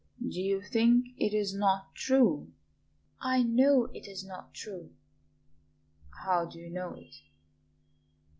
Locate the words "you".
0.41-0.63, 6.57-6.71